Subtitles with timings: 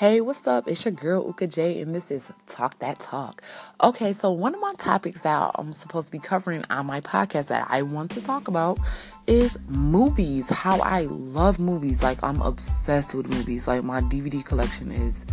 [0.00, 0.66] Hey, what's up?
[0.66, 3.42] It's your girl Uka J, and this is Talk That Talk.
[3.82, 7.48] Okay, so one of my topics that I'm supposed to be covering on my podcast
[7.48, 8.78] that I want to talk about
[9.26, 10.48] is movies.
[10.48, 12.02] How I love movies.
[12.02, 13.68] Like, I'm obsessed with movies.
[13.68, 15.26] Like, my DVD collection is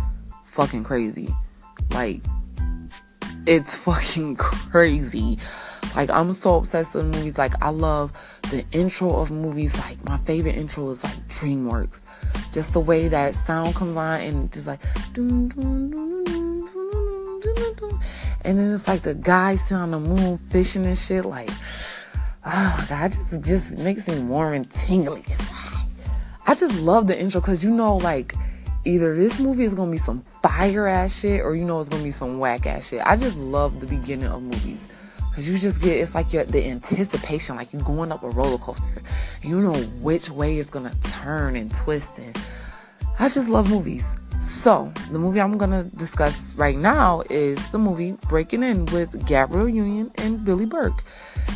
[0.44, 1.34] fucking crazy.
[1.92, 2.20] Like,
[3.46, 5.38] it's fucking crazy.
[5.96, 7.38] Like, I'm so obsessed with movies.
[7.38, 8.12] Like, I love
[8.50, 9.74] the intro of movies.
[9.78, 12.00] Like, my favorite intro is like DreamWorks
[12.52, 14.80] just the way that sound comes on and just like
[18.44, 21.50] and then it's like the guy sitting on the moon fishing and shit like
[22.46, 25.24] oh god just just makes me warm and tingly.
[26.46, 28.34] I just love the intro because you know like
[28.84, 32.02] either this movie is gonna be some fire ass shit or you know it's gonna
[32.02, 33.02] be some whack ass shit.
[33.04, 34.80] I just love the beginning of movies
[35.38, 38.58] Cause you just get it's like you're the anticipation, like you're going up a roller
[38.58, 38.90] coaster.
[39.40, 42.36] You know which way it's gonna turn and twist and
[43.20, 44.04] I just love movies.
[44.58, 49.68] So the movie I'm gonna discuss right now is the movie Breaking In with Gabrielle
[49.68, 51.04] Union and Billy Burke.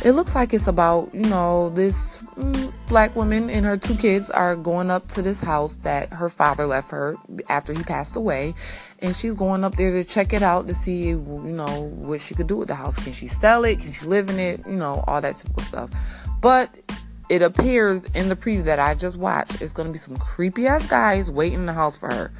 [0.05, 4.29] It looks like it's about, you know, this mm, black woman and her two kids
[4.29, 7.17] are going up to this house that her father left her
[7.49, 8.55] after he passed away.
[8.99, 12.35] And she's going up there to check it out to see, you know, what she
[12.35, 12.95] could do with the house.
[12.95, 13.81] Can she sell it?
[13.81, 14.65] Can she live in it?
[14.65, 15.89] You know, all that simple stuff.
[16.39, 16.69] But
[17.27, 20.87] it appears in the preview that I just watched, it's gonna be some creepy ass
[20.87, 22.31] guys waiting in the house for her.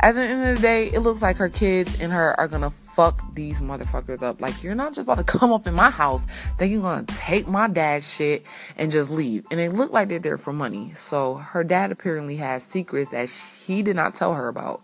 [0.00, 2.70] At the end of the day, it looks like her kids and her are gonna
[2.94, 4.40] fuck these motherfuckers up.
[4.40, 6.24] Like, you're not just about to come up in my house,
[6.58, 8.46] then you're gonna take my dad's shit
[8.76, 9.44] and just leave.
[9.50, 10.92] And it looked like they're there for money.
[10.96, 14.82] So her dad apparently has secrets that he did not tell her about.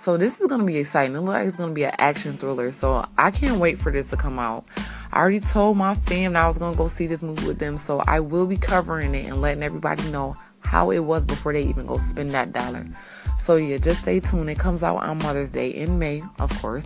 [0.00, 1.16] So this is gonna be exciting.
[1.16, 2.72] It looks like it's gonna be an action thriller.
[2.72, 4.64] So I can't wait for this to come out.
[5.12, 7.76] I already told my fam that I was gonna go see this movie with them.
[7.76, 11.62] So I will be covering it and letting everybody know how it was before they
[11.62, 12.86] even go spend that dollar.
[13.46, 14.50] So yeah, just stay tuned.
[14.50, 16.84] It comes out on Mother's Day in May, of course.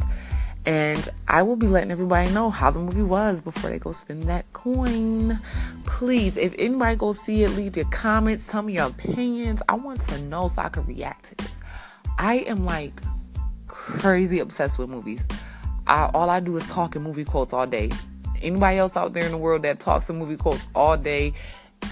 [0.67, 4.25] And I will be letting everybody know how the movie was before they go spend
[4.25, 5.39] that coin.
[5.87, 9.63] Please, if anybody go see it, leave your comments, tell me your opinions.
[9.71, 11.55] I want to know so I can react to this.
[12.19, 13.01] I am like
[13.67, 15.27] crazy obsessed with movies.
[15.87, 17.91] I, all I do is talk in movie quotes all day.
[18.43, 21.33] Anybody else out there in the world that talks in movie quotes all day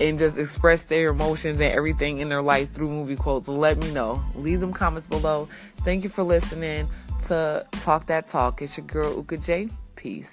[0.01, 3.91] and just express their emotions and everything in their life through movie quotes, let me
[3.91, 4.23] know.
[4.35, 5.49] Leave them comments below.
[5.79, 6.89] Thank you for listening
[7.27, 8.63] to Talk That Talk.
[8.63, 9.69] It's your girl Uka J.
[9.97, 10.33] Peace.